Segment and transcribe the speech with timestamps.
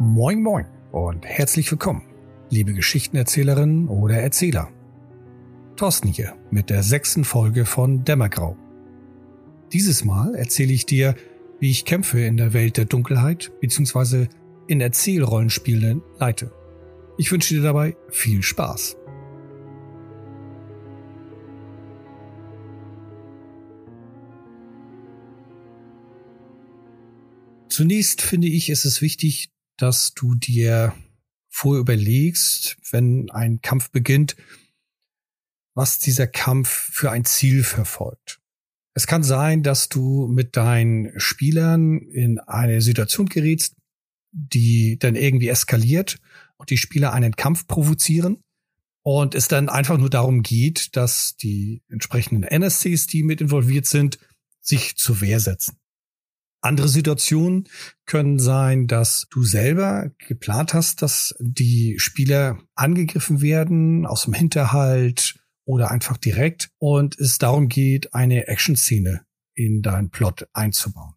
[0.00, 2.02] Moin Moin und herzlich willkommen,
[2.50, 4.72] liebe Geschichtenerzählerinnen oder Erzähler.
[5.76, 8.56] Thorsten hier mit der sechsten Folge von Dämmergrau.
[9.72, 11.14] Dieses Mal erzähle ich dir,
[11.60, 14.26] wie ich Kämpfe in der Welt der Dunkelheit bzw.
[14.66, 16.50] in Erzählrollenspielen leite.
[17.16, 18.96] Ich wünsche dir dabei viel Spaß.
[27.68, 30.94] Zunächst finde ich, ist es wichtig, dass du dir
[31.48, 34.36] vorher überlegst, wenn ein Kampf beginnt,
[35.74, 38.40] was dieser Kampf für ein Ziel verfolgt.
[38.94, 43.74] Es kann sein, dass du mit deinen Spielern in eine Situation gerätst,
[44.30, 46.18] die dann irgendwie eskaliert
[46.56, 48.40] und die Spieler einen Kampf provozieren
[49.02, 54.18] und es dann einfach nur darum geht, dass die entsprechenden NSCs, die mit involviert sind,
[54.60, 55.76] sich zur Wehr setzen.
[56.64, 57.68] Andere Situationen
[58.06, 65.38] können sein, dass du selber geplant hast, dass die Spieler angegriffen werden aus dem Hinterhalt
[65.66, 71.12] oder einfach direkt und es darum geht, eine Action-Szene in deinen Plot einzubauen.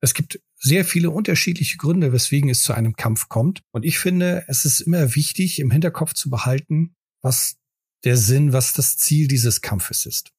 [0.00, 3.62] Es gibt sehr viele unterschiedliche Gründe, weswegen es zu einem Kampf kommt.
[3.72, 7.58] Und ich finde, es ist immer wichtig, im Hinterkopf zu behalten, was
[8.04, 10.32] der Sinn, was das Ziel dieses Kampfes ist.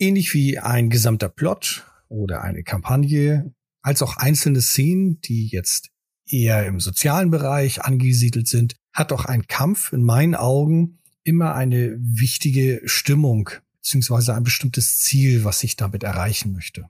[0.00, 5.90] Ähnlich wie ein gesamter Plot oder eine Kampagne, als auch einzelne Szenen, die jetzt
[6.26, 11.96] eher im sozialen Bereich angesiedelt sind, hat auch ein Kampf in meinen Augen immer eine
[11.98, 16.88] wichtige Stimmung beziehungsweise ein bestimmtes Ziel, was ich damit erreichen möchte.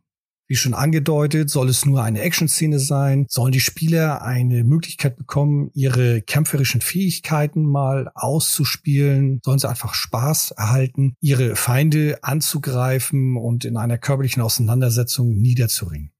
[0.52, 5.70] Wie schon angedeutet, soll es nur eine Action-Szene sein, sollen die Spieler eine Möglichkeit bekommen,
[5.72, 13.78] ihre kämpferischen Fähigkeiten mal auszuspielen, sollen sie einfach Spaß erhalten, ihre Feinde anzugreifen und in
[13.78, 16.12] einer körperlichen Auseinandersetzung niederzuringen.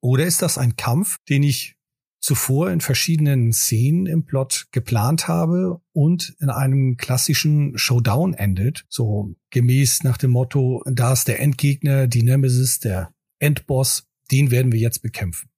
[0.00, 1.76] Oder ist das ein Kampf, den ich
[2.18, 9.36] zuvor in verschiedenen Szenen im Plot geplant habe und in einem klassischen Showdown endet, so
[9.50, 14.80] gemäß nach dem Motto, da ist der Endgegner, die Nemesis, der Endboss, den werden wir
[14.80, 15.50] jetzt bekämpfen.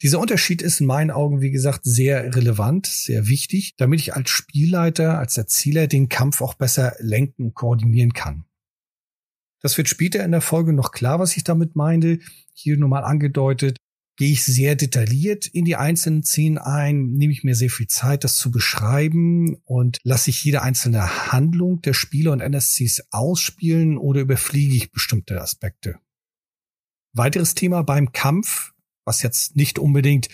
[0.00, 4.30] Dieser Unterschied ist in meinen Augen, wie gesagt, sehr relevant, sehr wichtig, damit ich als
[4.30, 8.44] Spielleiter, als Erzähler den Kampf auch besser lenken und koordinieren kann.
[9.60, 12.20] Das wird später in der Folge noch klar, was ich damit meine.
[12.54, 13.76] Hier nur mal angedeutet,
[14.16, 18.22] gehe ich sehr detailliert in die einzelnen Szenen ein, nehme ich mir sehr viel Zeit,
[18.22, 24.20] das zu beschreiben und lasse ich jede einzelne Handlung der Spieler und NSCs ausspielen oder
[24.20, 25.98] überfliege ich bestimmte Aspekte.
[27.12, 28.72] Weiteres Thema beim Kampf,
[29.04, 30.28] was jetzt nicht unbedingt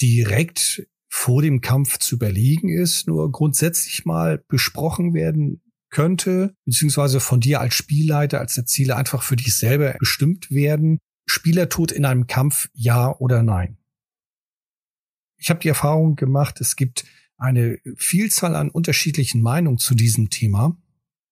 [0.00, 7.40] direkt vor dem Kampf zu überlegen ist, nur grundsätzlich mal besprochen werden könnte, beziehungsweise von
[7.40, 10.98] dir als Spielleiter, als der Ziele einfach für dich selber bestimmt werden.
[11.26, 13.78] Spielertod in einem Kampf, ja oder nein?
[15.38, 17.04] Ich habe die Erfahrung gemacht, es gibt
[17.36, 20.76] eine Vielzahl an unterschiedlichen Meinungen zu diesem Thema.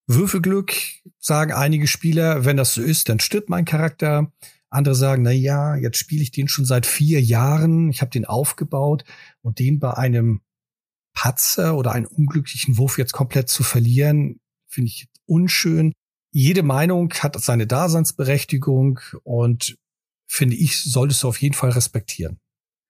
[0.07, 0.75] Würfelglück
[1.19, 4.33] sagen einige Spieler, wenn das so ist, dann stirbt mein Charakter.
[4.73, 7.91] Andere sagen, na ja, jetzt spiele ich den schon seit vier Jahren.
[7.91, 9.05] Ich habe den aufgebaut
[9.43, 10.41] und den bei einem
[11.15, 15.93] Patzer oder einem unglücklichen Wurf jetzt komplett zu verlieren, finde ich unschön.
[16.33, 19.77] Jede Meinung hat seine Daseinsberechtigung und
[20.27, 22.39] finde ich, solltest du auf jeden Fall respektieren.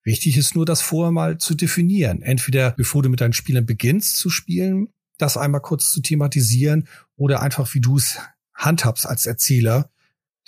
[0.04, 2.22] Wichtig ist nur, das vorher mal zu definieren.
[2.22, 4.88] Entweder bevor du mit deinen Spielern beginnst zu spielen,
[5.18, 8.18] das einmal kurz zu thematisieren oder einfach, wie du es
[8.54, 9.90] handhabst als Erzähler,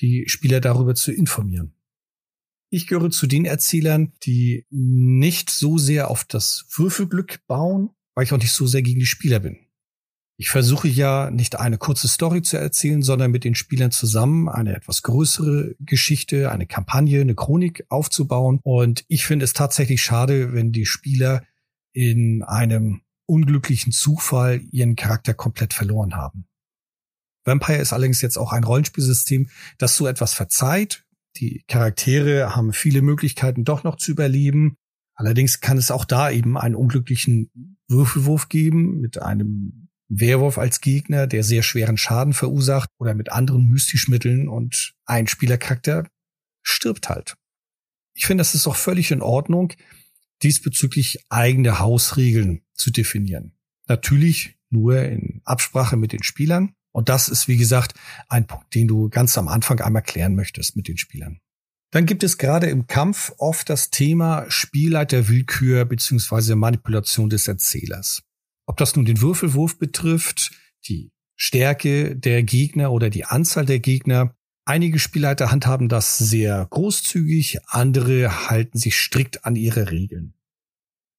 [0.00, 1.74] die Spieler darüber zu informieren.
[2.70, 8.32] Ich gehöre zu den Erzählern, die nicht so sehr auf das Würfelglück bauen, weil ich
[8.32, 9.58] auch nicht so sehr gegen die Spieler bin.
[10.36, 14.74] Ich versuche ja nicht eine kurze Story zu erzählen, sondern mit den Spielern zusammen eine
[14.74, 18.58] etwas größere Geschichte, eine Kampagne, eine Chronik aufzubauen.
[18.64, 21.44] Und ich finde es tatsächlich schade, wenn die Spieler
[21.92, 26.46] in einem unglücklichen Zufall ihren Charakter komplett verloren haben.
[27.44, 31.04] Vampire ist allerdings jetzt auch ein Rollenspielsystem, das so etwas verzeiht.
[31.36, 34.76] Die Charaktere haben viele Möglichkeiten, doch noch zu überleben.
[35.14, 41.26] Allerdings kann es auch da eben einen unglücklichen Würfelwurf geben mit einem Werwolf als Gegner,
[41.26, 46.06] der sehr schweren Schaden verursacht oder mit anderen Mystischmitteln und ein Spielercharakter
[46.62, 47.36] stirbt halt.
[48.14, 49.72] Ich finde, das ist auch völlig in Ordnung,
[50.42, 53.56] diesbezüglich eigene Hausregeln zu definieren.
[53.88, 56.74] Natürlich nur in Absprache mit den Spielern.
[56.94, 57.94] Und das ist, wie gesagt,
[58.28, 61.40] ein Punkt, den du ganz am Anfang einmal klären möchtest mit den Spielern.
[61.90, 68.22] Dann gibt es gerade im Kampf oft das Thema Spielleiterwillkür beziehungsweise Manipulation des Erzählers.
[68.66, 70.52] Ob das nun den Würfelwurf betrifft,
[70.88, 74.34] die Stärke der Gegner oder die Anzahl der Gegner
[74.66, 80.32] Einige Spielleiter handhaben das sehr großzügig, andere halten sich strikt an ihre Regeln.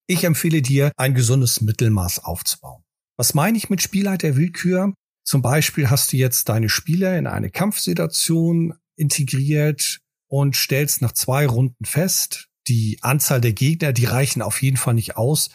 [0.07, 2.83] Ich empfehle dir, ein gesundes Mittelmaß aufzubauen.
[3.17, 4.95] Was meine ich mit Spielleiterwillkür?
[5.25, 11.47] Zum Beispiel hast du jetzt deine Spieler in eine Kampfsituation integriert und stellst nach zwei
[11.47, 15.49] Runden fest, die Anzahl der Gegner, die reichen auf jeden Fall nicht aus.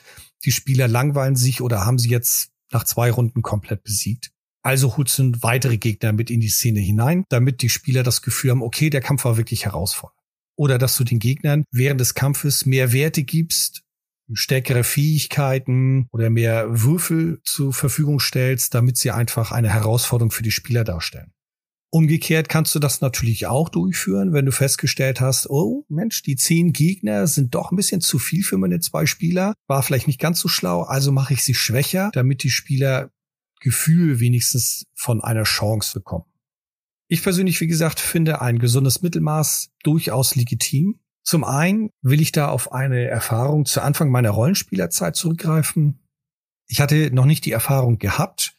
[0.45, 4.33] Die Spieler langweilen sich oder haben sie jetzt nach zwei Runden komplett besiegt.
[4.63, 8.51] Also holst du weitere Gegner mit in die Szene hinein, damit die Spieler das Gefühl
[8.51, 10.21] haben, okay, der Kampf war wirklich herausfordernd.
[10.57, 13.83] Oder dass du den Gegnern während des Kampfes mehr Werte gibst,
[14.35, 20.51] stärkere Fähigkeiten oder mehr Würfel zur Verfügung stellst, damit sie einfach eine Herausforderung für die
[20.51, 21.33] Spieler darstellen.
[21.93, 26.73] Umgekehrt kannst du das natürlich auch durchführen, wenn du festgestellt hast, oh Mensch, die zehn
[26.73, 30.39] Gegner sind doch ein bisschen zu viel für meine zwei Spieler, war vielleicht nicht ganz
[30.39, 33.11] so schlau, also mache ich sie schwächer, damit die Spieler
[33.61, 36.25] Gefühl wenigstens von einer Chance bekommen.
[37.09, 41.01] Ich persönlich, wie gesagt, finde ein gesundes Mittelmaß durchaus legitim.
[41.31, 46.01] Zum einen will ich da auf eine Erfahrung zu Anfang meiner Rollenspielerzeit zurückgreifen.
[46.67, 48.57] Ich hatte noch nicht die Erfahrung gehabt,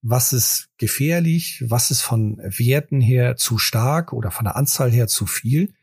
[0.00, 5.06] was ist gefährlich, was ist von Werten her zu stark oder von der Anzahl her
[5.06, 5.74] zu viel.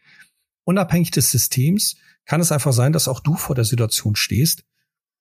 [0.63, 4.63] Unabhängig des Systems kann es einfach sein, dass auch du vor der Situation stehst.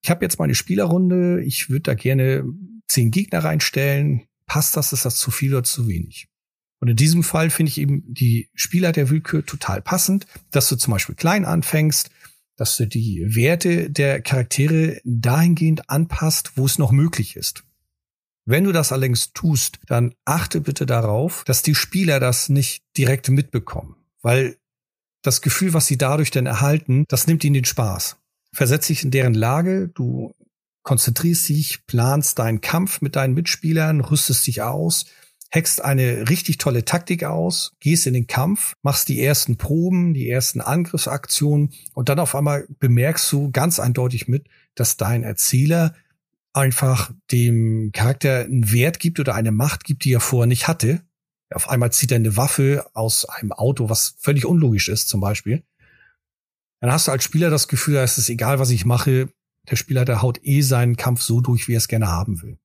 [0.02, 2.44] Ich habe jetzt meine Spielerrunde, ich würde da gerne
[2.88, 4.22] zehn Gegner reinstellen.
[4.46, 6.29] Passt das, ist das zu viel oder zu wenig?
[6.80, 10.76] Und in diesem Fall finde ich eben die Spieler der Willkür total passend, dass du
[10.76, 12.10] zum Beispiel klein anfängst,
[12.56, 17.64] dass du die Werte der Charaktere dahingehend anpasst, wo es noch möglich ist.
[18.46, 23.28] Wenn du das allerdings tust, dann achte bitte darauf, dass die Spieler das nicht direkt
[23.28, 24.56] mitbekommen, weil
[25.22, 28.16] das Gefühl, was sie dadurch denn erhalten, das nimmt ihnen den Spaß.
[28.52, 30.32] Versetz dich in deren Lage, du
[30.82, 35.04] konzentrierst dich, planst deinen Kampf mit deinen Mitspielern, rüstest dich aus,
[35.52, 40.28] hackst eine richtig tolle Taktik aus, gehst in den Kampf, machst die ersten Proben, die
[40.28, 45.94] ersten Angriffsaktionen und dann auf einmal bemerkst du ganz eindeutig mit, dass dein Erzähler
[46.52, 51.02] einfach dem Charakter einen Wert gibt oder eine Macht gibt, die er vorher nicht hatte.
[51.52, 55.64] Auf einmal zieht er eine Waffe aus einem Auto, was völlig unlogisch ist, zum Beispiel.
[56.80, 59.28] Dann hast du als Spieler das Gefühl, es ist egal, was ich mache,
[59.68, 62.58] der Spieler, der haut eh seinen Kampf so durch, wie er es gerne haben will.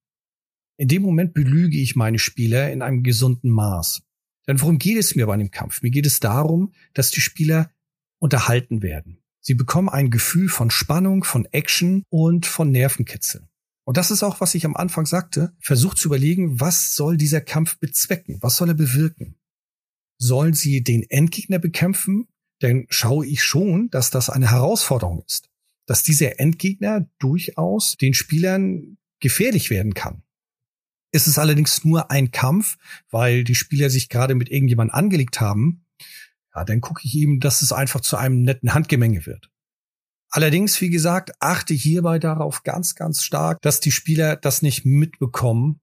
[0.77, 4.01] In dem Moment belüge ich meine Spieler in einem gesunden Maß.
[4.47, 5.81] Denn worum geht es mir bei dem Kampf?
[5.81, 7.71] Mir geht es darum, dass die Spieler
[8.19, 9.23] unterhalten werden.
[9.39, 13.47] Sie bekommen ein Gefühl von Spannung, von Action und von Nervenkitzel.
[13.85, 15.53] Und das ist auch, was ich am Anfang sagte.
[15.59, 18.39] Versucht zu überlegen, was soll dieser Kampf bezwecken?
[18.41, 19.35] Was soll er bewirken?
[20.17, 22.27] Sollen sie den Endgegner bekämpfen?
[22.59, 25.49] Dann schaue ich schon, dass das eine Herausforderung ist.
[25.85, 30.23] Dass dieser Endgegner durchaus den Spielern gefährlich werden kann.
[31.15, 32.77] Ist es allerdings nur ein Kampf,
[33.09, 35.85] weil die Spieler sich gerade mit irgendjemand angelegt haben,
[36.53, 39.49] ja, dann gucke ich eben, dass es einfach zu einem netten Handgemenge wird.
[40.29, 45.79] Allerdings, wie gesagt, achte hierbei darauf ganz, ganz stark, dass die Spieler das nicht mitbekommen,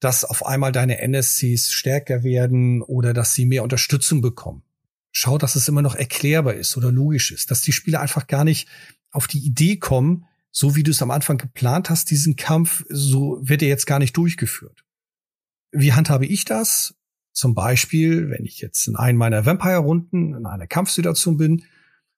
[0.00, 4.64] dass auf einmal deine NSCs stärker werden oder dass sie mehr Unterstützung bekommen.
[5.12, 8.42] Schau, dass es immer noch erklärbar ist oder logisch ist, dass die Spieler einfach gar
[8.42, 8.66] nicht
[9.12, 13.40] auf die Idee kommen, so wie du es am Anfang geplant hast, diesen Kampf, so
[13.42, 14.84] wird er jetzt gar nicht durchgeführt.
[15.72, 16.94] Wie handhabe ich das?
[17.32, 21.64] Zum Beispiel, wenn ich jetzt in einem meiner Vampire-Runden in einer Kampfsituation bin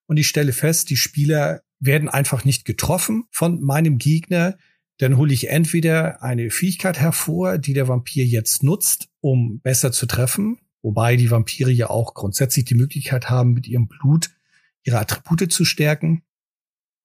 [0.06, 4.58] und ich stelle fest, die Spieler werden einfach nicht getroffen von meinem Gegner,
[4.98, 10.06] dann hole ich entweder eine Fähigkeit hervor, die der Vampir jetzt nutzt, um besser zu
[10.06, 14.30] treffen, wobei die Vampire ja auch grundsätzlich die Möglichkeit haben, mit ihrem Blut
[14.82, 16.22] ihre Attribute zu stärken.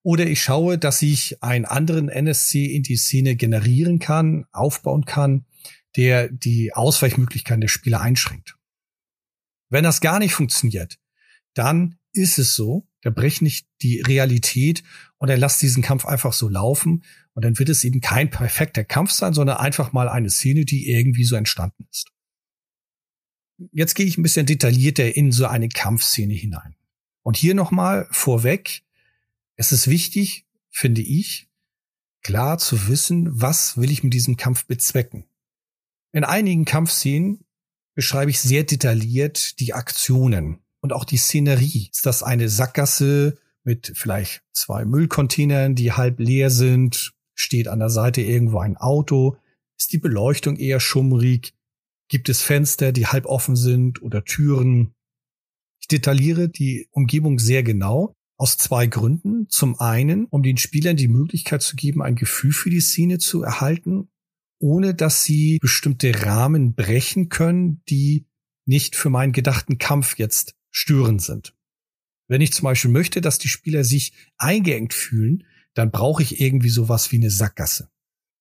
[0.09, 5.45] Oder ich schaue, dass ich einen anderen NSC in die Szene generieren kann, aufbauen kann,
[5.97, 8.57] der die Ausweichmöglichkeiten der Spieler einschränkt.
[9.69, 10.97] Wenn das gar nicht funktioniert,
[11.53, 14.81] dann ist es so, der bricht nicht die Realität
[15.19, 18.83] und er lässt diesen Kampf einfach so laufen und dann wird es eben kein perfekter
[18.83, 22.09] Kampf sein, sondern einfach mal eine Szene, die irgendwie so entstanden ist.
[23.73, 26.75] Jetzt gehe ich ein bisschen detaillierter in so eine Kampfszene hinein.
[27.21, 28.81] Und hier nochmal vorweg,
[29.59, 31.49] es ist wichtig, finde ich,
[32.23, 35.25] klar zu wissen, was will ich mit diesem Kampf bezwecken.
[36.13, 37.43] In einigen Kampfszenen
[37.93, 41.89] beschreibe ich sehr detailliert die Aktionen und auch die Szenerie.
[41.91, 47.11] Ist das eine Sackgasse mit vielleicht zwei Müllcontainern, die halb leer sind?
[47.33, 49.35] Steht an der Seite irgendwo ein Auto?
[49.77, 51.53] Ist die Beleuchtung eher schummrig?
[52.07, 54.93] Gibt es Fenster, die halb offen sind oder Türen?
[55.81, 59.47] Ich detailliere die Umgebung sehr genau aus zwei Gründen.
[59.49, 63.43] Zum einen, um den Spielern die Möglichkeit zu geben, ein Gefühl für die Szene zu
[63.43, 64.09] erhalten,
[64.59, 68.25] ohne dass sie bestimmte Rahmen brechen können, die
[68.65, 71.53] nicht für meinen gedachten Kampf jetzt störend sind.
[72.27, 75.43] Wenn ich zum Beispiel möchte, dass die Spieler sich eingeengt fühlen,
[75.73, 77.89] dann brauche ich irgendwie sowas wie eine Sackgasse.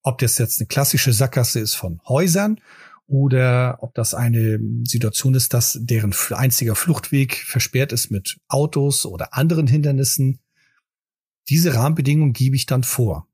[0.02, 2.60] Ob das jetzt eine klassische Sackgasse ist von Häusern
[3.08, 9.34] oder ob das eine Situation ist, dass deren einziger Fluchtweg versperrt ist mit Autos oder
[9.34, 10.40] anderen Hindernissen.
[11.48, 13.26] Diese Rahmenbedingungen gebe ich dann vor.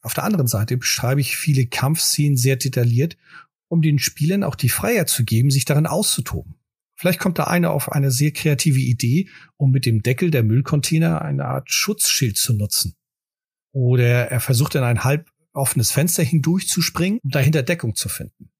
[0.00, 3.18] Auf der anderen Seite beschreibe ich viele Kampfszenen sehr detailliert,
[3.68, 6.54] um den Spielern auch die Freiheit zu geben, sich darin auszutoben.
[6.96, 11.20] Vielleicht kommt da einer auf eine sehr kreative Idee, um mit dem Deckel der Müllcontainer
[11.20, 12.94] eine Art Schutzschild zu nutzen.
[13.72, 18.50] Oder er versucht in ein halb offenes Fenster hindurchzuspringen, um dahinter Deckung zu finden.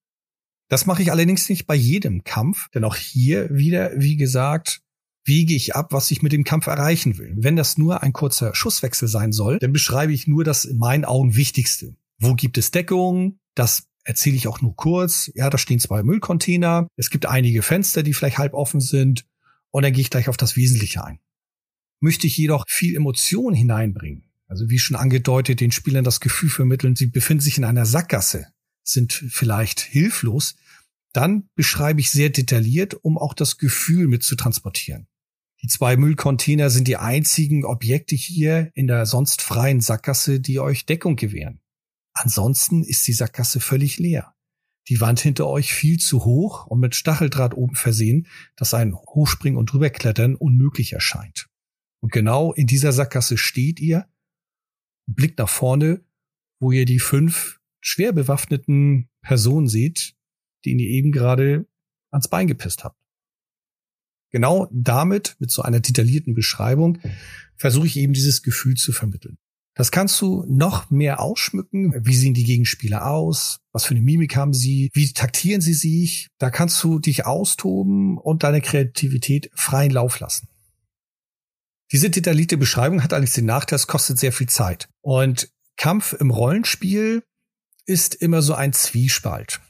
[0.69, 4.81] Das mache ich allerdings nicht bei jedem Kampf, denn auch hier wieder, wie gesagt,
[5.25, 7.35] wiege ich ab, was ich mit dem Kampf erreichen will.
[7.37, 11.05] Wenn das nur ein kurzer Schusswechsel sein soll, dann beschreibe ich nur das in meinen
[11.05, 11.97] Augen Wichtigste.
[12.19, 13.39] Wo gibt es Deckung?
[13.55, 15.31] Das erzähle ich auch nur kurz.
[15.35, 16.89] Ja, da stehen zwei Müllcontainer.
[16.97, 19.27] Es gibt einige Fenster, die vielleicht halb offen sind.
[19.71, 21.19] Und dann gehe ich gleich auf das Wesentliche ein.
[22.01, 26.97] Möchte ich jedoch viel Emotion hineinbringen, also wie schon angedeutet, den Spielern das Gefühl vermitteln,
[26.97, 28.47] sie befinden sich in einer Sackgasse,
[28.85, 30.57] sind vielleicht hilflos,
[31.13, 35.07] dann beschreibe ich sehr detailliert, um auch das Gefühl mit zu transportieren.
[35.63, 40.85] Die zwei Müllcontainer sind die einzigen Objekte hier in der sonst freien Sackgasse, die euch
[40.85, 41.61] Deckung gewähren.
[42.13, 44.35] Ansonsten ist die Sackgasse völlig leer.
[44.89, 48.27] Die Wand hinter euch viel zu hoch und mit Stacheldraht oben versehen,
[48.57, 51.49] dass ein Hochspringen und drüberklettern unmöglich erscheint.
[52.01, 54.07] Und genau in dieser Sackgasse steht ihr
[55.07, 56.05] blickt nach vorne,
[56.61, 60.15] wo ihr die fünf schwer bewaffneten Personen seht,
[60.65, 61.67] den ihr eben gerade
[62.11, 62.99] ans Bein gepisst habt.
[64.31, 66.99] Genau damit, mit so einer detaillierten Beschreibung,
[67.57, 69.39] versuche ich eben dieses Gefühl zu vermitteln.
[69.77, 71.93] Das kannst du noch mehr ausschmücken.
[72.05, 73.61] Wie sehen die Gegenspieler aus?
[73.73, 74.91] Was für eine Mimik haben sie?
[74.95, 76.29] Wie taktieren sie sich?
[76.39, 80.49] Da kannst du dich austoben und deine Kreativität freien Lauf lassen.
[81.93, 84.89] Diese detaillierte Beschreibung hat allerdings den Nachteil, es kostet sehr viel Zeit.
[85.01, 87.23] Und Kampf im Rollenspiel
[87.87, 89.61] ist immer so ein Zwiespalt.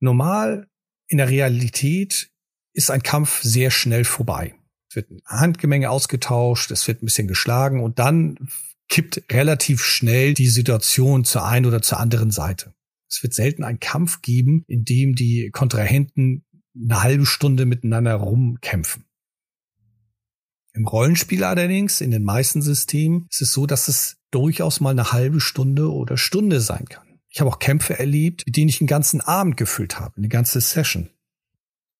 [0.00, 0.68] Normal
[1.08, 2.30] in der Realität
[2.72, 4.54] ist ein Kampf sehr schnell vorbei.
[4.88, 8.48] Es wird ein Handgemenge ausgetauscht, es wird ein bisschen geschlagen und dann
[8.88, 12.74] kippt relativ schnell die Situation zur einen oder zur anderen Seite.
[13.08, 19.04] Es wird selten einen Kampf geben, in dem die Kontrahenten eine halbe Stunde miteinander rumkämpfen.
[20.72, 25.12] Im Rollenspiel allerdings, in den meisten Systemen, ist es so, dass es durchaus mal eine
[25.12, 27.09] halbe Stunde oder Stunde sein kann.
[27.30, 30.60] Ich habe auch Kämpfe erlebt, mit denen ich einen ganzen Abend gefüllt habe, eine ganze
[30.60, 31.10] Session.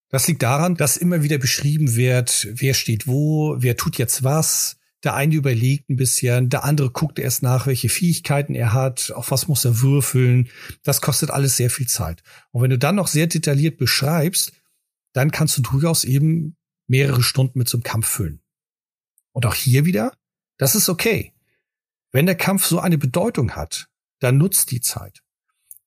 [0.09, 4.77] Das liegt daran, dass immer wieder beschrieben wird, wer steht wo, wer tut jetzt was.
[5.05, 9.31] Der eine überlegt ein bisschen, der andere guckt erst nach, welche Fähigkeiten er hat, auf
[9.31, 10.51] was muss er würfeln.
[10.83, 12.23] Das kostet alles sehr viel Zeit.
[12.51, 14.53] Und wenn du dann noch sehr detailliert beschreibst,
[15.13, 16.57] dann kannst du durchaus eben
[16.87, 18.43] mehrere Stunden mit so einem Kampf füllen.
[19.33, 20.13] Und auch hier wieder,
[20.59, 21.33] das ist okay.
[22.11, 23.89] Wenn der Kampf so eine Bedeutung hat,
[24.21, 25.23] dann nutzt die Zeit.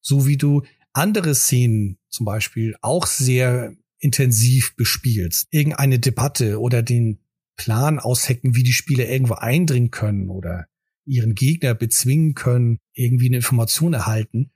[0.01, 5.47] So wie du andere Szenen zum Beispiel auch sehr intensiv bespielst.
[5.49, 7.19] Irgendeine Debatte oder den
[7.55, 10.67] Plan aushecken, wie die Spieler irgendwo eindringen können oder
[11.05, 14.51] ihren Gegner bezwingen können, irgendwie eine Information erhalten,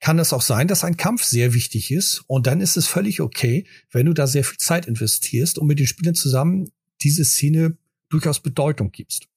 [0.00, 2.24] kann es auch sein, dass ein Kampf sehr wichtig ist.
[2.26, 5.78] Und dann ist es völlig okay, wenn du da sehr viel Zeit investierst und mit
[5.78, 6.70] den Spielern zusammen
[7.02, 9.28] diese Szene durchaus Bedeutung gibst.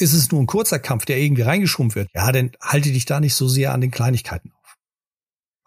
[0.00, 3.20] Ist es nur ein kurzer Kampf, der irgendwie reingeschoben wird, ja, dann halte dich da
[3.20, 4.76] nicht so sehr an den Kleinigkeiten auf.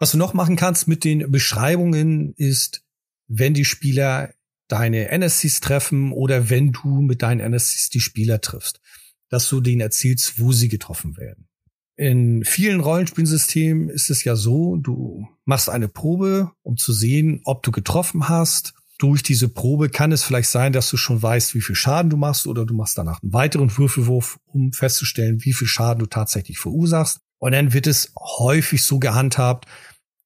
[0.00, 2.82] Was du noch machen kannst mit den Beschreibungen ist,
[3.28, 4.34] wenn die Spieler
[4.68, 8.80] deine NSCs treffen oder wenn du mit deinen NSCs die Spieler triffst,
[9.28, 11.48] dass du denen erzählst, wo sie getroffen werden.
[11.96, 17.62] In vielen Rollenspielsystemen ist es ja so, du machst eine Probe, um zu sehen, ob
[17.62, 21.60] du getroffen hast durch diese Probe kann es vielleicht sein, dass du schon weißt, wie
[21.60, 25.66] viel Schaden du machst oder du machst danach einen weiteren Würfelwurf, um festzustellen, wie viel
[25.66, 27.20] Schaden du tatsächlich verursachst.
[27.38, 29.66] Und dann wird es häufig so gehandhabt,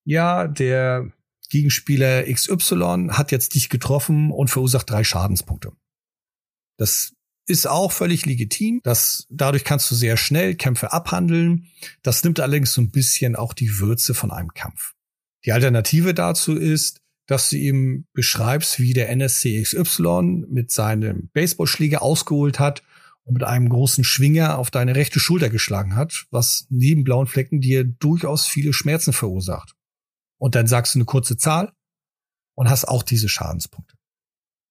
[0.04, 1.10] ja, der
[1.50, 5.72] Gegenspieler XY hat jetzt dich getroffen und verursacht drei Schadenspunkte.
[6.76, 7.12] Das
[7.46, 8.80] ist auch völlig legitim.
[8.84, 11.66] Das, dadurch kannst du sehr schnell Kämpfe abhandeln.
[12.02, 14.92] Das nimmt allerdings so ein bisschen auch die Würze von einem Kampf.
[15.44, 16.97] Die Alternative dazu ist,
[17.28, 22.82] dass du ihm beschreibst, wie der NSC XY mit seinem Baseballschläger ausgeholt hat
[23.24, 27.60] und mit einem großen Schwinger auf deine rechte Schulter geschlagen hat, was neben blauen Flecken
[27.60, 29.74] dir durchaus viele Schmerzen verursacht.
[30.38, 31.72] Und dann sagst du eine kurze Zahl
[32.54, 33.96] und hast auch diese Schadenspunkte.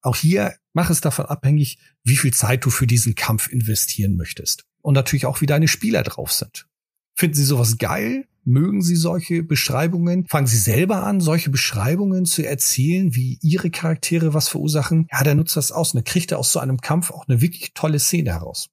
[0.01, 4.65] Auch hier mach es davon abhängig, wie viel Zeit du für diesen Kampf investieren möchtest.
[4.81, 6.67] Und natürlich auch, wie deine Spieler drauf sind.
[7.15, 10.25] Finden sie sowas geil, Mögen Sie solche Beschreibungen?
[10.25, 15.05] Fangen Sie selber an, solche Beschreibungen zu erzählen, wie Ihre Charaktere was verursachen?
[15.11, 17.41] Ja, der nutzt das aus und dann kriegt er aus so einem Kampf auch eine
[17.41, 18.69] wirklich tolle Szene heraus.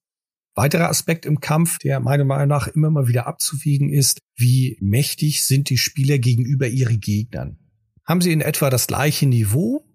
[0.55, 5.43] Weiterer Aspekt im Kampf, der meiner Meinung nach immer mal wieder abzuwiegen ist, wie mächtig
[5.43, 7.59] sind die Spieler gegenüber ihren Gegnern.
[8.05, 9.85] Haben sie in etwa das gleiche Niveau,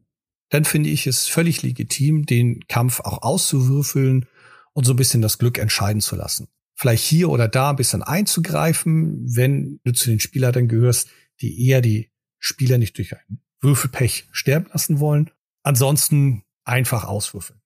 [0.50, 4.26] dann finde ich es völlig legitim, den Kampf auch auszuwürfeln
[4.74, 6.48] und so ein bisschen das Glück entscheiden zu lassen.
[6.80, 11.10] Vielleicht hier oder da ein bisschen einzugreifen, wenn du zu den Spielern gehörst,
[11.42, 15.30] die eher die Spieler nicht durch ein Würfelpech sterben lassen wollen.
[15.62, 17.60] Ansonsten einfach auswürfeln.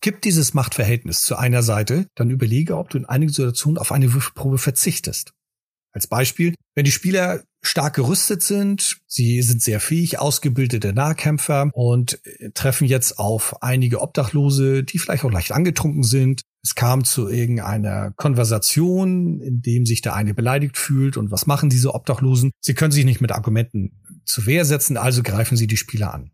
[0.00, 4.12] Gibt dieses Machtverhältnis zu einer Seite, dann überlege, ob du in einigen Situationen auf eine
[4.12, 5.32] Würfelprobe verzichtest.
[5.90, 12.24] Als Beispiel, wenn die Spieler stark gerüstet sind, sie sind sehr fähig, ausgebildete Nahkämpfer und
[12.24, 16.42] äh, treffen jetzt auf einige Obdachlose, die vielleicht auch leicht angetrunken sind.
[16.62, 21.16] Es kam zu irgendeiner Konversation, in dem sich der eine beleidigt fühlt.
[21.16, 22.50] Und was machen diese Obdachlosen?
[22.60, 26.30] Sie können sich nicht mit Argumenten zur Wehr setzen, also greifen sie die Spieler an.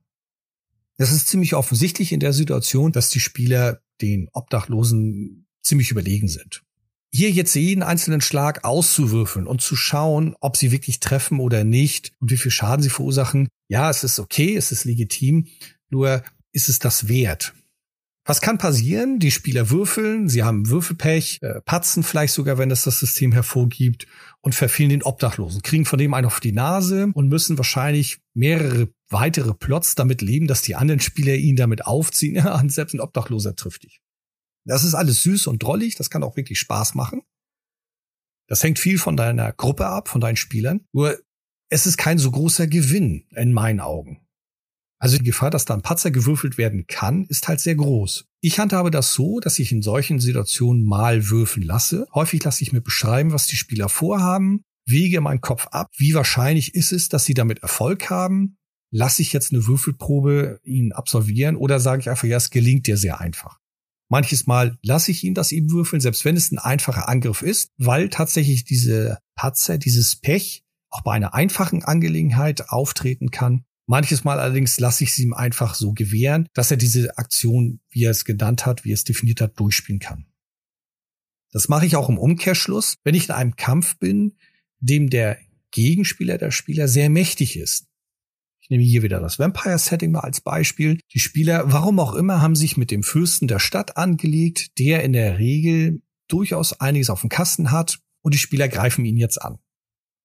[0.97, 6.64] Es ist ziemlich offensichtlich in der Situation, dass die Spieler den Obdachlosen ziemlich überlegen sind.
[7.17, 12.11] Hier jetzt jeden einzelnen Schlag auszuwürfeln und zu schauen, ob sie wirklich treffen oder nicht
[12.19, 15.47] und wie viel Schaden sie verursachen, ja, es ist okay, es ist legitim,
[15.91, 17.55] nur ist es das wert?
[18.25, 19.21] Was kann passieren?
[19.21, 24.09] Die Spieler würfeln, sie haben Würfelpech, äh, patzen vielleicht sogar, wenn es das System hervorgibt
[24.41, 28.89] und verfehlen den Obdachlosen, kriegen von dem einen auf die Nase und müssen wahrscheinlich mehrere
[29.09, 32.35] weitere Plots damit leben, dass die anderen Spieler ihn damit aufziehen.
[32.45, 34.01] Ja, selbst ein Obdachloser trifft dich.
[34.65, 37.23] Das ist alles süß und drollig, das kann auch wirklich Spaß machen.
[38.49, 40.87] Das hängt viel von deiner Gruppe ab, von deinen Spielern.
[40.93, 41.19] Nur
[41.71, 44.21] es ist kein so großer Gewinn in meinen Augen.
[44.99, 48.27] Also die Gefahr, dass da ein Patzer gewürfelt werden kann, ist halt sehr groß.
[48.41, 52.07] Ich handhabe das so, dass ich in solchen Situationen mal würfeln lasse.
[52.15, 56.75] Häufig lasse ich mir beschreiben, was die Spieler vorhaben, wege meinen Kopf ab, wie wahrscheinlich
[56.75, 58.57] ist es, dass sie damit Erfolg haben.
[58.91, 62.97] Lasse ich jetzt eine Würfelprobe ihnen absolvieren oder sage ich einfach, ja, es gelingt dir
[62.97, 63.59] sehr einfach.
[64.15, 67.73] Manches Mal lasse ich ihn das eben würfeln, selbst wenn es ein einfacher Angriff ist,
[67.79, 73.65] weil tatsächlich diese Patzer, dieses Pech auch bei einer einfachen Angelegenheit auftreten kann.
[73.87, 78.05] Manches Mal allerdings lasse ich sie ihm einfach so gewähren, dass er diese Aktion, wie
[78.05, 80.27] er es genannt hat, wie er es definiert hat, durchspielen kann.
[81.51, 84.37] Das mache ich auch im Umkehrschluss, wenn ich in einem Kampf bin,
[84.79, 85.39] dem der
[85.73, 87.89] Gegenspieler, der Spieler sehr mächtig ist.
[88.65, 90.99] Ich nehme hier wieder das Vampire-Setting mal als Beispiel.
[91.13, 95.13] Die Spieler, warum auch immer, haben sich mit dem Fürsten der Stadt angelegt, der in
[95.13, 99.59] der Regel durchaus einiges auf dem Kasten hat und die Spieler greifen ihn jetzt an.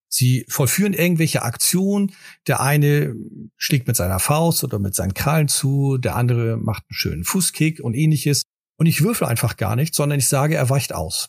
[0.08, 2.13] Sie vollführen irgendwelche Aktionen.
[2.47, 3.13] Der eine
[3.58, 7.82] schlägt mit seiner Faust oder mit seinen Krallen zu, der andere macht einen schönen Fußkick
[7.82, 8.43] und ähnliches.
[8.78, 11.28] Und ich würfel einfach gar nicht, sondern ich sage, er weicht aus.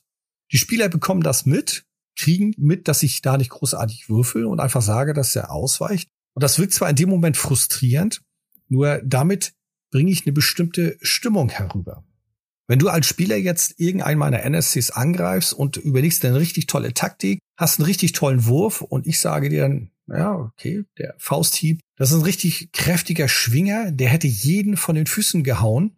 [0.52, 1.84] Die Spieler bekommen das mit,
[2.16, 6.08] kriegen mit, dass ich da nicht großartig würfel und einfach sage, dass er ausweicht.
[6.34, 8.22] Und das wirkt zwar in dem Moment frustrierend,
[8.68, 9.52] nur damit
[9.90, 12.04] bringe ich eine bestimmte Stimmung herüber.
[12.68, 17.40] Wenn du als Spieler jetzt irgendeinen meiner NSCs angreifst und überlegst eine richtig tolle Taktik,
[17.56, 22.10] hast einen richtig tollen Wurf und ich sage dir dann, ja, okay, der Fausthieb, das
[22.10, 25.96] ist ein richtig kräftiger Schwinger, der hätte jeden von den Füßen gehauen.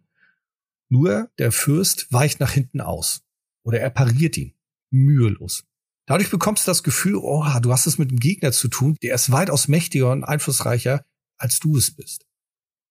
[0.89, 3.21] Nur der Fürst weicht nach hinten aus.
[3.63, 4.53] Oder er pariert ihn.
[4.89, 5.65] Mühelos.
[6.05, 9.15] Dadurch bekommst du das Gefühl, oh, du hast es mit einem Gegner zu tun, der
[9.15, 11.05] ist weitaus mächtiger und einflussreicher,
[11.37, 12.25] als du es bist.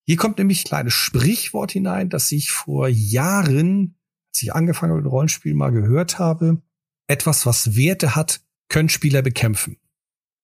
[0.07, 3.99] Hier kommt nämlich ein kleines Sprichwort hinein, das ich vor Jahren,
[4.31, 6.63] als ich angefangen habe mit Rollenspiel mal gehört habe.
[7.07, 9.79] Etwas, was Werte hat, können Spieler bekämpfen.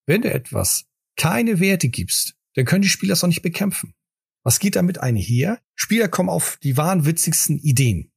[0.05, 0.85] Wenn du etwas
[1.17, 3.95] keine Werte gibst, dann können die Spieler es auch nicht bekämpfen.
[4.43, 5.59] Was geht damit einher?
[5.75, 8.08] Spieler kommen auf die wahnwitzigsten Ideen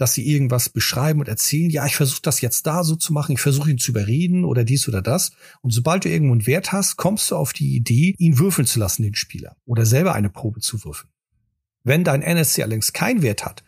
[0.00, 3.32] dass sie irgendwas beschreiben und erzählen, ja, ich versuche das jetzt da so zu machen,
[3.32, 5.32] ich versuche ihn zu überreden oder dies oder das.
[5.60, 8.78] Und sobald du irgendwo einen Wert hast, kommst du auf die Idee, ihn würfeln zu
[8.78, 11.12] lassen, den Spieler, oder selber eine Probe zu würfeln.
[11.84, 13.62] Wenn dein NSC allerdings keinen Wert hat,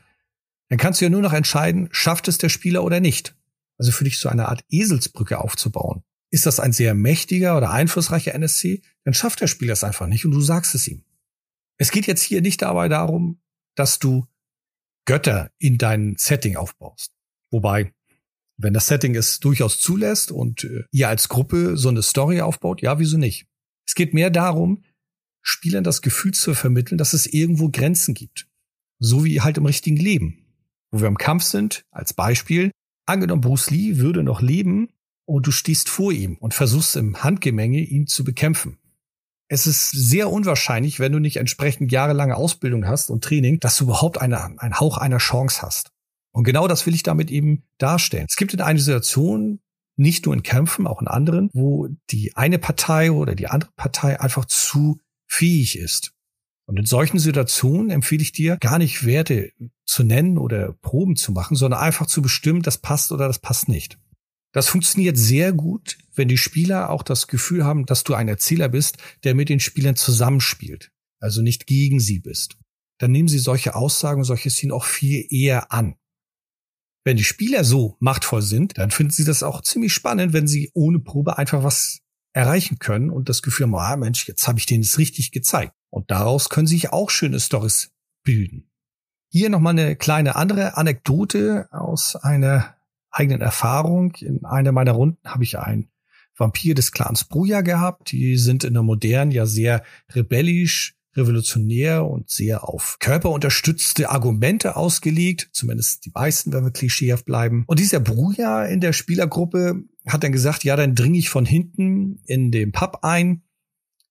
[0.71, 3.37] dann kannst du ja nur noch entscheiden, schafft es der Spieler oder nicht.
[3.77, 6.03] Also für dich so eine Art Eselsbrücke aufzubauen.
[6.31, 10.25] Ist das ein sehr mächtiger oder einflussreicher NSC, dann schafft der Spieler es einfach nicht
[10.25, 11.05] und du sagst es ihm.
[11.77, 13.43] Es geht jetzt hier nicht dabei darum,
[13.75, 14.27] dass du
[15.05, 17.13] Götter in dein Setting aufbaust.
[17.51, 17.93] Wobei,
[18.57, 22.83] wenn das Setting es durchaus zulässt und äh, ihr als Gruppe so eine Story aufbaut,
[22.83, 23.47] ja, wieso nicht?
[23.87, 24.85] Es geht mehr darum,
[25.45, 28.49] Spielern das Gefühl zu vermitteln, dass es irgendwo Grenzen gibt.
[29.01, 30.47] So wie halt im richtigen Leben.
[30.93, 32.71] Wo wir im Kampf sind, als Beispiel,
[33.07, 34.91] angenommen Bruce Lee würde noch leben
[35.25, 38.79] und du stehst vor ihm und versuchst im Handgemenge ihn zu bekämpfen
[39.53, 43.85] es ist sehr unwahrscheinlich, wenn du nicht entsprechend jahrelange Ausbildung hast und Training, dass du
[43.85, 45.91] überhaupt eine, einen Hauch einer Chance hast.
[46.33, 48.25] Und genau das will ich damit eben darstellen.
[48.27, 49.61] Es gibt in einer Situation,
[49.97, 54.19] nicht nur in Kämpfen, auch in anderen, wo die eine Partei oder die andere Partei
[54.19, 56.15] einfach zu fähig ist.
[56.65, 59.51] Und in solchen Situationen empfehle ich dir, gar nicht Werte
[59.85, 63.69] zu nennen oder Proben zu machen, sondern einfach zu bestimmen, das passt oder das passt
[63.69, 63.99] nicht.
[64.53, 68.69] Das funktioniert sehr gut, wenn die Spieler auch das Gefühl haben, dass du ein Erzähler
[68.69, 72.57] bist, der mit den Spielern zusammenspielt, also nicht gegen sie bist.
[72.99, 75.97] Dann nehmen sie solche Aussagen, solche Szenen auch viel eher an.
[77.05, 80.71] Wenn die Spieler so machtvoll sind, dann finden sie das auch ziemlich spannend, wenn sie
[80.75, 82.01] ohne Probe einfach was
[82.33, 85.75] erreichen können und das Gefühl haben, ah Mensch, jetzt habe ich denen es richtig gezeigt.
[85.91, 87.91] Und daraus können sich auch schöne Stories
[88.23, 88.71] bilden.
[89.31, 92.77] Hier nochmal eine kleine andere Anekdote aus einer
[93.11, 94.15] eigenen Erfahrung.
[94.17, 95.92] In einer meiner Runden habe ich einen
[96.37, 98.13] Vampir des Clans Bruja gehabt.
[98.13, 99.83] Die sind in der modernen ja sehr
[100.15, 105.51] rebellisch, revolutionär und sehr auf körperunterstützte Argumente ausgelegt.
[105.53, 107.65] Zumindest die meisten, wenn wir klischeehaft bleiben.
[107.67, 112.21] Und dieser Bruja in der Spielergruppe hat dann gesagt, ja, dann dringe ich von hinten
[112.27, 113.43] in den Pub ein,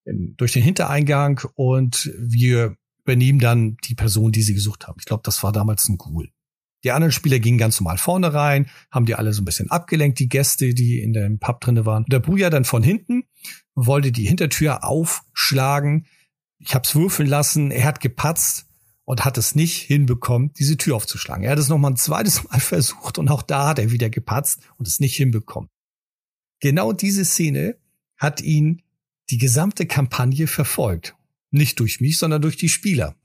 [0.05, 4.97] in, durch den Hintereingang und wir übernehmen dann die Person, die sie gesucht haben.
[4.99, 6.29] Ich glaube, das war damals ein Ghoul.
[6.83, 10.19] Die anderen Spieler gingen ganz normal vorne rein, haben die alle so ein bisschen abgelenkt,
[10.19, 12.05] die Gäste, die in dem Pub drinne waren.
[12.07, 13.23] Der Bruja dann von hinten
[13.75, 16.07] wollte die Hintertür aufschlagen.
[16.59, 18.65] Ich hab's würfeln lassen, er hat gepatzt
[19.05, 21.43] und hat es nicht hinbekommen, diese Tür aufzuschlagen.
[21.43, 24.09] Er hat es noch mal ein zweites Mal versucht und auch da hat er wieder
[24.09, 25.69] gepatzt und es nicht hinbekommen.
[26.59, 27.77] Genau diese Szene
[28.17, 28.83] hat ihn
[29.29, 31.15] die gesamte Kampagne verfolgt.
[31.49, 33.15] Nicht durch mich, sondern durch die Spieler.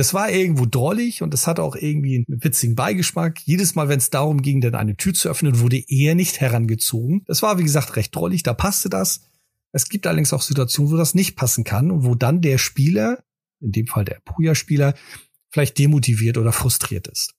[0.00, 3.38] Das war irgendwo drollig und es hatte auch irgendwie einen witzigen Beigeschmack.
[3.44, 7.22] Jedes Mal, wenn es darum ging, dann eine Tür zu öffnen, wurde er nicht herangezogen.
[7.26, 9.20] Das war, wie gesagt, recht drollig, da passte das.
[9.72, 13.22] Es gibt allerdings auch Situationen, wo das nicht passen kann und wo dann der Spieler,
[13.60, 14.94] in dem Fall der Puya-Spieler,
[15.50, 17.34] vielleicht demotiviert oder frustriert ist.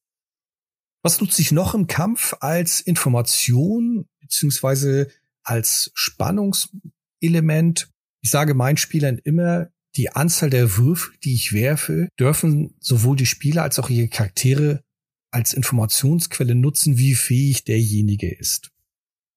[1.01, 5.09] Was nutze ich noch im Kampf als Information beziehungsweise
[5.41, 7.89] als Spannungselement?
[8.21, 13.25] Ich sage meinen Spielern immer, die Anzahl der Würfel, die ich werfe, dürfen sowohl die
[13.25, 14.81] Spieler als auch ihre Charaktere
[15.31, 18.71] als Informationsquelle nutzen, wie fähig derjenige ist.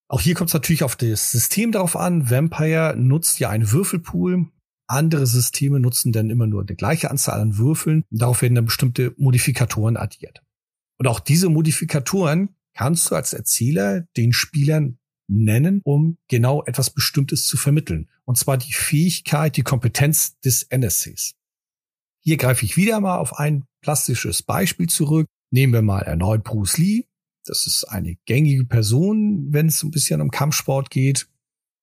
[0.08, 2.30] Auch hier kommt es natürlich auf das System darauf an.
[2.30, 4.46] Vampire nutzt ja einen Würfelpool.
[4.86, 8.04] Andere Systeme nutzen dann immer nur die gleiche Anzahl an Würfeln.
[8.10, 10.42] Darauf werden dann bestimmte Modifikatoren addiert.
[10.98, 17.46] Und auch diese Modifikatoren kannst du als Erzähler den Spielern nennen, um genau etwas Bestimmtes
[17.46, 18.08] zu vermitteln.
[18.24, 21.34] Und zwar die Fähigkeit, die Kompetenz des NSCs.
[22.22, 25.26] Hier greife ich wieder mal auf ein plastisches Beispiel zurück.
[25.50, 27.04] Nehmen wir mal erneut Bruce Lee.
[27.46, 31.28] Das ist eine gängige Person, wenn es ein bisschen um Kampfsport geht.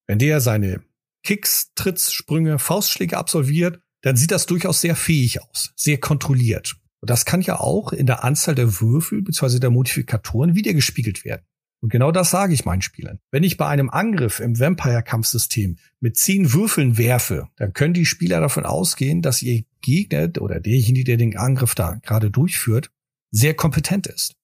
[0.07, 0.83] Wenn der seine
[1.23, 6.75] Kicks, Tritts, Sprünge, Faustschläge absolviert, dann sieht das durchaus sehr fähig aus, sehr kontrolliert.
[7.01, 9.59] Und das kann ja auch in der Anzahl der Würfel bzw.
[9.59, 11.45] der Modifikatoren wiedergespiegelt werden.
[11.81, 13.19] Und genau das sage ich meinen Spielern.
[13.31, 18.39] Wenn ich bei einem Angriff im Vampire-Kampfsystem mit zehn Würfeln werfe, dann können die Spieler
[18.39, 22.91] davon ausgehen, dass ihr Gegner oder derjenige, der den Angriff da gerade durchführt,
[23.31, 24.35] sehr kompetent ist.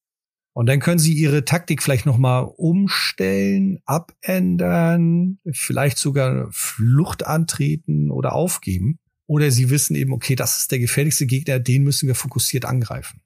[0.53, 8.33] Und dann können sie ihre Taktik vielleicht nochmal umstellen, abändern, vielleicht sogar Flucht antreten oder
[8.33, 8.97] aufgeben.
[9.27, 13.21] Oder sie wissen eben, okay, das ist der gefährlichste Gegner, den müssen wir fokussiert angreifen.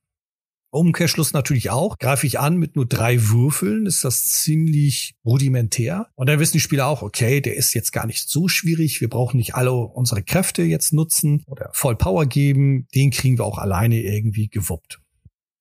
[0.72, 1.98] Umkehrschluss natürlich auch.
[1.98, 6.08] Greife ich an mit nur drei Würfeln, ist das ziemlich rudimentär.
[6.16, 9.02] Und dann wissen die Spieler auch, okay, der ist jetzt gar nicht so schwierig.
[9.02, 12.88] Wir brauchen nicht alle unsere Kräfte jetzt nutzen oder voll Power geben.
[12.96, 15.00] Den kriegen wir auch alleine irgendwie gewuppt.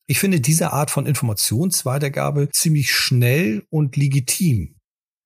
[0.06, 4.76] Ich finde diese Art von Informationsweitergabe ziemlich schnell und legitim.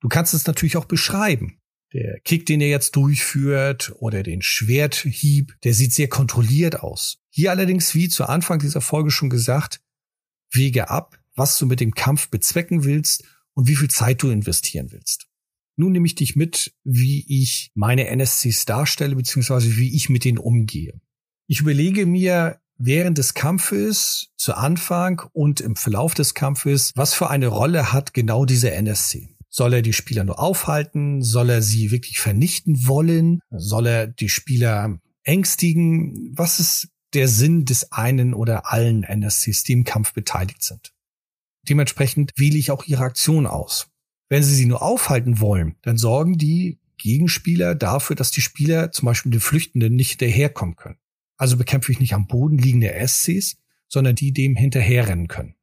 [0.00, 1.58] Du kannst es natürlich auch beschreiben.
[1.94, 7.18] Der Kick, den er jetzt durchführt oder den Schwerthieb, der sieht sehr kontrolliert aus.
[7.30, 9.80] Hier allerdings, wie zu Anfang dieser Folge schon gesagt,
[10.50, 14.90] wege ab, was du mit dem Kampf bezwecken willst und wie viel Zeit du investieren
[14.90, 15.28] willst.
[15.76, 20.38] Nun nehme ich dich mit, wie ich meine NSCs darstelle, beziehungsweise wie ich mit denen
[20.38, 21.00] umgehe.
[21.46, 27.30] Ich überlege mir, während des Kampfes, zu Anfang und im Verlauf des Kampfes, was für
[27.30, 29.33] eine Rolle hat genau dieser NSC?
[29.56, 31.22] Soll er die Spieler nur aufhalten?
[31.22, 33.38] Soll er sie wirklich vernichten wollen?
[33.50, 36.32] Soll er die Spieler ängstigen?
[36.36, 40.92] Was ist der Sinn des einen oder allen NSCs, die im Kampf beteiligt sind?
[41.68, 43.86] Dementsprechend wähle ich auch ihre Aktion aus.
[44.28, 49.06] Wenn sie sie nur aufhalten wollen, dann sorgen die Gegenspieler dafür, dass die Spieler zum
[49.06, 50.98] Beispiel den Flüchtenden nicht hinterherkommen können.
[51.36, 55.54] Also bekämpfe ich nicht am Boden liegende SCs, sondern die dem hinterherrennen können.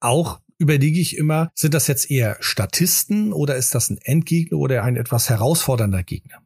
[0.00, 4.84] Auch überlege ich immer, sind das jetzt eher Statisten oder ist das ein Endgegner oder
[4.84, 6.42] ein etwas herausfordernder Gegner?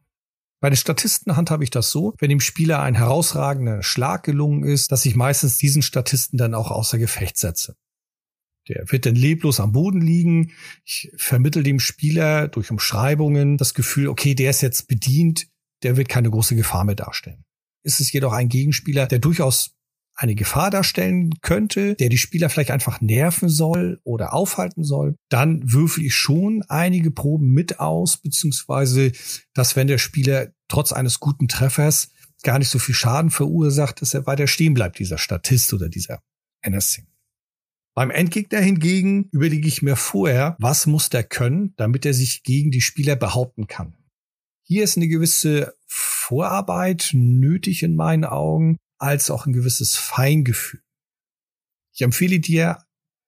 [0.59, 4.91] Bei den Statisten handhabe ich das so, wenn dem Spieler ein herausragender Schlag gelungen ist,
[4.91, 7.75] dass ich meistens diesen Statisten dann auch außer Gefecht setze.
[8.67, 10.51] Der wird dann leblos am Boden liegen.
[10.83, 15.47] Ich vermittel dem Spieler durch Umschreibungen das Gefühl, okay, der ist jetzt bedient,
[15.83, 17.45] der wird keine große Gefahr mehr darstellen.
[17.83, 19.76] Ist es jedoch ein Gegenspieler, der durchaus
[20.17, 25.61] eine Gefahr darstellen könnte, der die Spieler vielleicht einfach nerven soll oder aufhalten soll, dann
[25.71, 29.11] würfel ich schon einige Proben mit aus, beziehungsweise,
[29.53, 32.09] dass wenn der Spieler trotz eines guten Treffers
[32.43, 36.19] gar nicht so viel Schaden verursacht, dass er weiter stehen bleibt, dieser Statist oder dieser
[36.61, 37.05] NSC.
[37.93, 42.71] Beim Endgegner hingegen überlege ich mir vorher, was muss der können, damit er sich gegen
[42.71, 43.95] die Spieler behaupten kann.
[44.63, 50.81] Hier ist eine gewisse Vorarbeit nötig in meinen Augen, als auch ein gewisses Feingefühl.
[51.93, 52.83] Ich empfehle dir,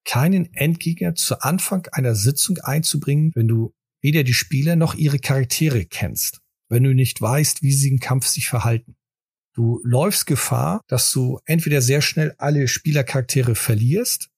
[0.05, 5.85] keinen Endgegner zu Anfang einer Sitzung einzubringen, wenn du weder die Spieler noch ihre Charaktere
[5.85, 8.95] kennst, wenn du nicht weißt, wie sie im Kampf sich verhalten.
[9.53, 14.29] Du läufst Gefahr, dass du entweder sehr schnell alle Spielercharaktere verlierst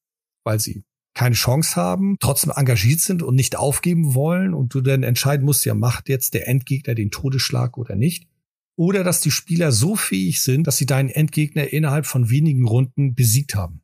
[0.43, 5.03] weil sie keine Chance haben, trotzdem engagiert sind und nicht aufgeben wollen und du dann
[5.03, 8.27] entscheiden musst, ja, macht jetzt der Endgegner den Todesschlag oder nicht.
[8.81, 13.13] Oder dass die Spieler so fähig sind, dass sie deinen Endgegner innerhalb von wenigen Runden
[13.13, 13.83] besiegt haben.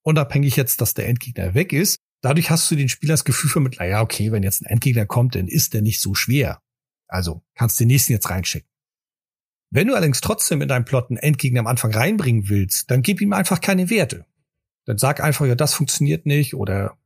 [0.00, 3.86] Unabhängig jetzt, dass der Endgegner weg ist, dadurch hast du den Spieler das Gefühl vermittelt,
[3.86, 6.62] ja, okay, wenn jetzt ein Endgegner kommt, dann ist der nicht so schwer.
[7.06, 8.66] Also kannst den nächsten jetzt reinschicken.
[9.70, 13.20] Wenn du allerdings trotzdem in deinem Plot einen Endgegner am Anfang reinbringen willst, dann gib
[13.20, 14.24] ihm einfach keine Werte.
[14.86, 16.96] Dann sag einfach, ja, das funktioniert nicht oder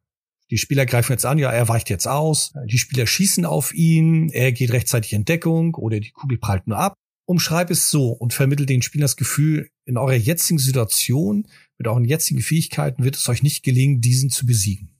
[0.53, 2.53] die Spieler greifen jetzt an, ja, er weicht jetzt aus.
[2.67, 6.79] Die Spieler schießen auf ihn, er geht rechtzeitig in Deckung oder die Kugel prallt nur
[6.79, 6.95] ab.
[7.27, 12.05] Umschreib es so und vermittel den Spielern das Gefühl, in eurer jetzigen Situation, mit euren
[12.05, 14.91] jetzigen Fähigkeiten wird es euch nicht gelingen, diesen zu besiegen.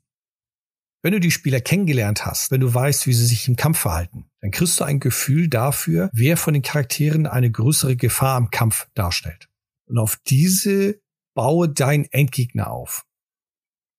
[1.03, 4.25] Wenn du die Spieler kennengelernt hast, wenn du weißt, wie sie sich im Kampf verhalten,
[4.41, 8.89] dann kriegst du ein Gefühl dafür, wer von den Charakteren eine größere Gefahr am Kampf
[8.95, 9.51] darstellt.
[9.87, 10.99] Und auf diese
[11.35, 13.05] baue deinen Endgegner auf.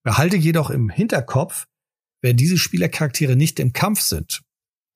[0.04, 1.68] Behalte jedoch im Hinterkopf,
[2.24, 4.42] wenn diese Spielercharaktere nicht im Kampf sind,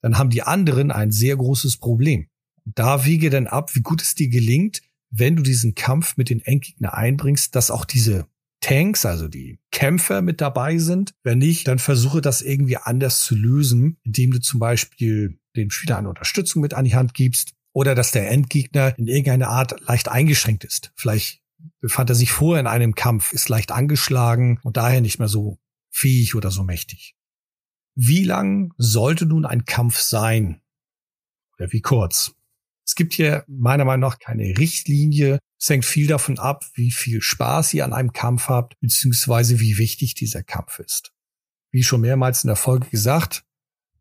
[0.02, 2.28] dann haben die anderen ein sehr großes Problem.
[2.76, 6.42] Da wiege dann ab, wie gut es dir gelingt, wenn du diesen Kampf mit den
[6.42, 8.28] Endgegner einbringst, dass auch diese
[8.62, 11.14] Tanks, also die Kämpfer mit dabei sind.
[11.24, 15.98] Wenn nicht, dann versuche das irgendwie anders zu lösen, indem du zum Beispiel dem Spieler
[15.98, 20.10] eine Unterstützung mit an die Hand gibst oder dass der Endgegner in irgendeiner Art leicht
[20.10, 20.92] eingeschränkt ist.
[20.96, 21.42] Vielleicht
[21.80, 25.58] befand er sich vorher in einem Kampf, ist leicht angeschlagen und daher nicht mehr so
[25.90, 27.16] fähig oder so mächtig.
[27.96, 30.62] Wie lang sollte nun ein Kampf sein?
[31.58, 32.34] Oder wie kurz?
[32.90, 35.38] Es gibt hier meiner Meinung nach keine Richtlinie.
[35.60, 39.78] Es hängt viel davon ab, wie viel Spaß ihr an einem Kampf habt, beziehungsweise wie
[39.78, 41.14] wichtig dieser Kampf ist.
[41.70, 43.44] Wie schon mehrmals in der Folge gesagt,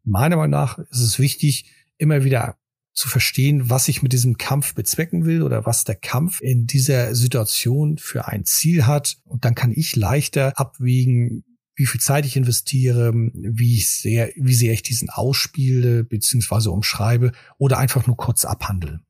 [0.04, 2.56] meiner Meinung nach ist es wichtig, immer wieder
[2.94, 7.14] zu verstehen, was ich mit diesem Kampf bezwecken will oder was der Kampf in dieser
[7.14, 9.18] Situation für ein Ziel hat.
[9.24, 11.44] Und dann kann ich leichter abwägen,
[11.78, 17.32] wie viel Zeit ich investiere, wie ich sehr, wie sehr ich diesen ausspiele beziehungsweise umschreibe
[17.56, 19.00] oder einfach nur kurz abhandle.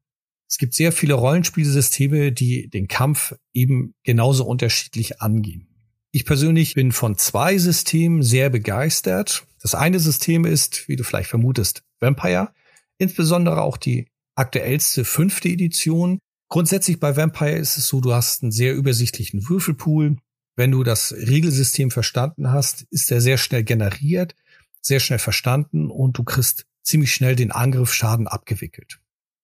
[0.48, 5.68] Es gibt sehr viele Rollenspielsysteme, die den Kampf eben genauso unterschiedlich angehen.
[6.10, 9.46] Ich persönlich bin von zwei Systemen sehr begeistert.
[9.60, 12.52] Das eine System ist, wie du vielleicht vermutest, Vampire
[12.98, 16.18] insbesondere auch die aktuellste fünfte Edition.
[16.50, 20.16] Grundsätzlich bei Vampire ist es so, du hast einen sehr übersichtlichen Würfelpool.
[20.58, 24.34] Wenn du das Regelsystem verstanden hast, ist er sehr schnell generiert,
[24.82, 28.98] sehr schnell verstanden und du kriegst ziemlich schnell den Angriffsschaden abgewickelt.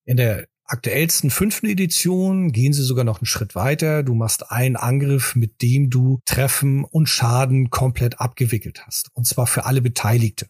[0.04, 4.02] In der aktuellsten fünften Edition gehen sie sogar noch einen Schritt weiter.
[4.02, 9.10] Du machst einen Angriff, mit dem du Treffen und Schaden komplett abgewickelt hast.
[9.14, 10.48] Und zwar für alle Beteiligten.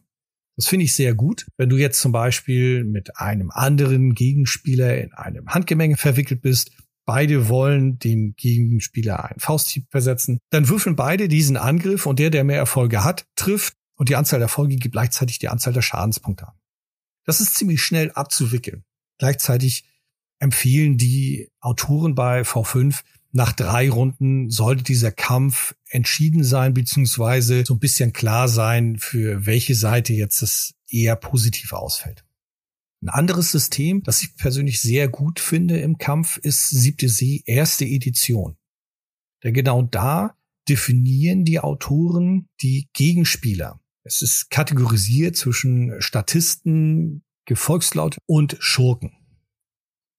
[0.56, 1.46] Das finde ich sehr gut.
[1.58, 6.70] Wenn du jetzt zum Beispiel mit einem anderen Gegenspieler in einem Handgemenge verwickelt bist,
[7.04, 12.44] beide wollen dem Gegenspieler einen Fausthieb versetzen, dann würfeln beide diesen Angriff und der, der
[12.44, 16.48] mehr Erfolge hat, trifft und die Anzahl der Erfolge gibt gleichzeitig die Anzahl der Schadenspunkte
[16.48, 16.54] an.
[17.24, 18.84] Das ist ziemlich schnell abzuwickeln.
[19.18, 19.84] Gleichzeitig
[20.38, 23.02] empfehlen die Autoren bei V5,
[23.36, 29.44] nach drei Runden sollte dieser Kampf entschieden sein, beziehungsweise so ein bisschen klar sein, für
[29.44, 32.24] welche Seite jetzt es eher positiv ausfällt.
[33.04, 37.84] Ein anderes System, das ich persönlich sehr gut finde im Kampf, ist siebte See, erste
[37.84, 38.56] Edition.
[39.42, 40.38] Denn genau da
[40.70, 43.78] definieren die Autoren die Gegenspieler.
[44.04, 49.12] Es ist kategorisiert zwischen Statisten, Gefolgslaut und Schurken.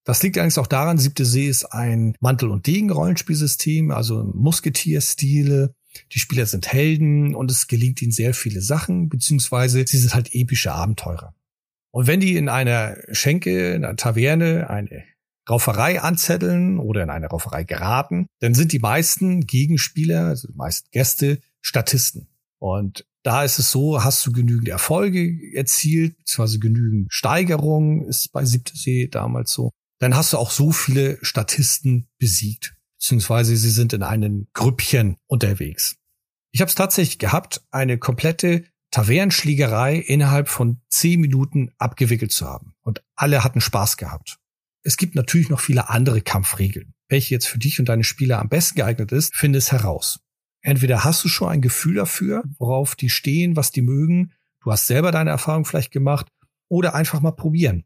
[0.04, 5.74] Das liegt allerdings auch daran, Siebte See ist ein Mantel- und Degen-Rollenspielsystem, also Musketierstile.
[6.12, 10.32] Die Spieler sind Helden und es gelingt ihnen sehr viele Sachen, beziehungsweise sie sind halt
[10.32, 11.34] epische Abenteurer.
[11.90, 15.04] Und wenn die in einer Schenke, in einer Taverne eine
[15.48, 20.88] Rauferei anzetteln oder in eine Rauferei geraten, dann sind die meisten Gegenspieler, also die meisten
[20.90, 22.28] Gäste, Statisten.
[22.58, 28.44] Und da ist es so, hast du genügend Erfolge erzielt, beziehungsweise genügend Steigerungen, ist bei
[28.44, 33.92] Siebte See damals so, dann hast du auch so viele Statisten besiegt, beziehungsweise sie sind
[33.92, 35.96] in einem Grüppchen unterwegs.
[36.52, 38.64] Ich habe es tatsächlich gehabt, eine komplette
[38.96, 42.72] Tavernenschlägerei innerhalb von zehn Minuten abgewickelt zu haben.
[42.80, 44.38] Und alle hatten Spaß gehabt.
[44.84, 46.94] Es gibt natürlich noch viele andere Kampfregeln.
[47.10, 50.20] Welche jetzt für dich und deine Spieler am besten geeignet ist, finde es heraus.
[50.62, 54.32] Entweder hast du schon ein Gefühl dafür, worauf die stehen, was die mögen,
[54.62, 56.28] du hast selber deine Erfahrung vielleicht gemacht,
[56.70, 57.84] oder einfach mal probieren.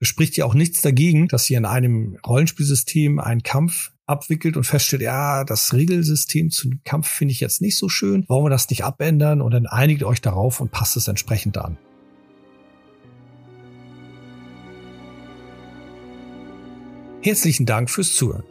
[0.00, 4.62] Es spricht ja auch nichts dagegen, dass ihr in einem Rollenspielsystem einen Kampf abwickelt und
[4.62, 8.70] feststellt, ja, das Regelsystem zum Kampf finde ich jetzt nicht so schön, wollen wir das
[8.70, 11.76] nicht abändern und dann einigt euch darauf und passt es entsprechend an.
[17.20, 18.44] Herzlichen Dank fürs Zuhören.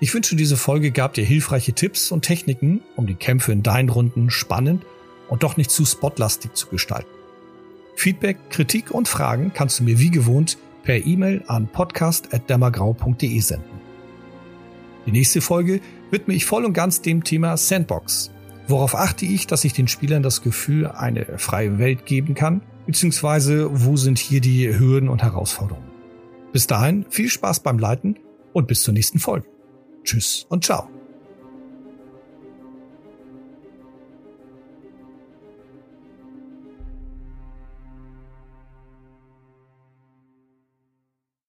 [0.00, 3.90] Ich wünsche, diese Folge gab dir hilfreiche Tipps und Techniken, um die Kämpfe in deinen
[3.90, 4.84] Runden spannend
[5.28, 7.15] und doch nicht zu spotlastig zu gestalten.
[7.96, 13.80] Feedback, Kritik und Fragen kannst du mir wie gewohnt per E-Mail an podcast.dämmergrau.de senden.
[15.06, 15.80] Die nächste Folge
[16.10, 18.30] widme ich voll und ganz dem Thema Sandbox.
[18.68, 22.60] Worauf achte ich, dass ich den Spielern das Gefühl eine freie Welt geben kann?
[22.86, 25.90] Beziehungsweise wo sind hier die Hürden und Herausforderungen?
[26.52, 28.18] Bis dahin viel Spaß beim Leiten
[28.52, 29.46] und bis zur nächsten Folge.
[30.04, 30.95] Tschüss und ciao.